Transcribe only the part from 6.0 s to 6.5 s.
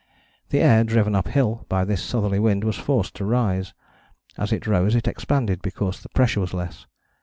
the pressure